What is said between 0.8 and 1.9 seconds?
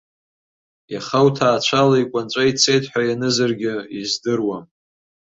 Иаха уҭаацәа